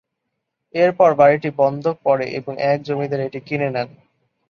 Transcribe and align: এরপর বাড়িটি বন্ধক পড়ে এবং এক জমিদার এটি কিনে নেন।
এরপর 0.75 1.09
বাড়িটি 1.15 1.49
বন্ধক 1.59 1.95
পড়ে 2.03 2.25
এবং 2.39 2.53
এক 2.71 2.79
জমিদার 2.87 3.21
এটি 3.27 3.39
কিনে 3.47 3.69
নেন। 3.69 3.89